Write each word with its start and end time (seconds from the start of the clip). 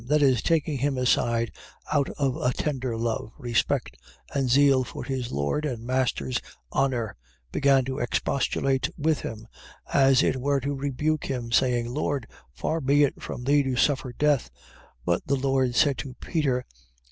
.That 0.01 0.23
is, 0.23 0.41
taking 0.41 0.79
him 0.79 0.97
aside, 0.97 1.51
out 1.93 2.09
of 2.17 2.35
a 2.35 2.51
tender 2.53 2.97
love, 2.97 3.33
respect 3.37 3.97
and 4.33 4.49
zeal 4.49 4.83
for 4.83 5.03
his 5.03 5.31
Lord 5.31 5.63
and 5.63 5.85
Master's 5.85 6.41
honour, 6.73 7.15
began 7.51 7.85
to 7.85 7.99
expostulate 7.99 8.89
with 8.97 9.21
him, 9.21 9.47
as 9.93 10.23
it 10.23 10.37
were 10.41 10.59
to 10.61 10.73
rebuke 10.73 11.25
him, 11.27 11.51
saying, 11.51 11.93
Lord, 11.93 12.25
far 12.51 12.81
be 12.81 13.03
it 13.03 13.21
from 13.21 13.43
thee 13.43 13.61
to 13.61 13.75
suffer 13.75 14.11
death; 14.11 14.49
but 15.05 15.21
the 15.27 15.35
Lord 15.37 15.75
said 15.75 15.99
to 15.99 16.15
Peter, 16.15 16.61
ver. 16.67 16.99